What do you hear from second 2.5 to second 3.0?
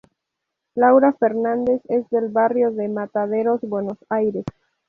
de